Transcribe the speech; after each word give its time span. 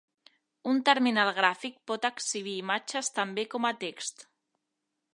Un 0.71 0.79
terminal 0.89 1.29
gràfic 1.41 1.77
pot 1.91 2.09
exhibir 2.11 2.57
imatges 2.65 3.15
tan 3.19 3.39
bé 3.39 3.49
com 3.57 3.71
a 3.71 3.75
text. 3.87 4.29